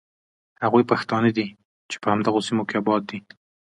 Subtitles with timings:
[0.63, 1.47] هغوی پښتانه دي
[1.89, 3.19] چې په همدغو سیمو کې آباد دي.